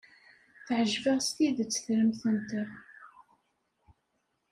[0.65, 2.69] Teɛjeb-aɣ s tidet tremt-nteɣ.